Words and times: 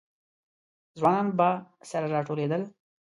ځوانان 0.99 1.27
به 1.37 1.49
سره 1.89 2.07
راټولېدل. 2.15 2.61